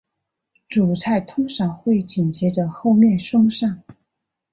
[0.67, 3.83] 主菜通常会紧接着后面送上。